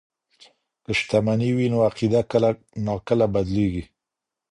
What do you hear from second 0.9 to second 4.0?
شتمني وي نو عقیده کله ناکله بدلیږي.